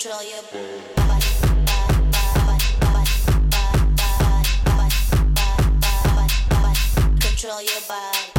control 0.00 0.22
your 0.22 0.42
body. 0.42 1.20
Control 7.20 7.62
your 7.62 7.80
body. 7.86 8.29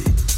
Music. 0.00 0.29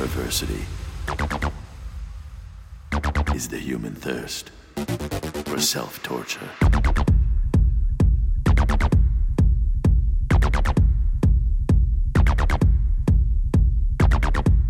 perversity 0.00 0.64
is 3.34 3.48
the 3.48 3.58
human 3.58 3.94
thirst 3.94 4.50
for 5.44 5.60
self 5.60 6.02
torture. 6.02 6.48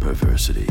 Perversity. 0.01 0.67